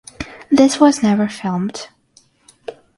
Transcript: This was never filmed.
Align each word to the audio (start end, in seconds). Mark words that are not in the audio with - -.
This 0.49 0.79
was 0.79 1.03
never 1.03 1.27
filmed. 1.29 1.89